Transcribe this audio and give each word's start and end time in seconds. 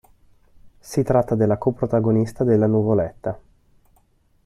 Si 0.79 1.03
tratta 1.03 1.35
della 1.35 1.59
co-protagonista 1.59 2.43
della 2.43 2.65
nuvoletta. 2.65 3.39